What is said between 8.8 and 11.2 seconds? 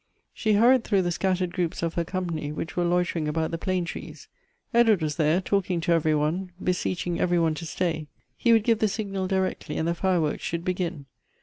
signal directly, and the fireworks should begin.